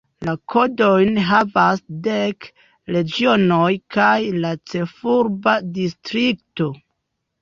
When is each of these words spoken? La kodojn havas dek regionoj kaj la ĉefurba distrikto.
La 0.27 0.33
kodojn 0.51 1.17
havas 1.25 1.83
dek 2.07 2.47
regionoj 2.95 3.69
kaj 3.99 4.17
la 4.47 4.55
ĉefurba 4.73 5.55
distrikto. 5.77 6.73